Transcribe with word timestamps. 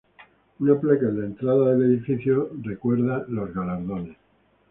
Una 0.61 0.75
placa 0.79 1.09
en 1.09 1.19
la 1.19 1.25
entrada 1.27 1.69
al 1.75 1.83
edificio 1.83 2.49
recuerda 2.63 3.23
los 3.27 3.53
galardones. 3.53 4.17